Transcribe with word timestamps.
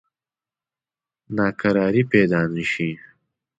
ناکراری 1.37 2.03
پیدا 2.11 2.41
نه 2.53 2.63
شي. 2.71 2.89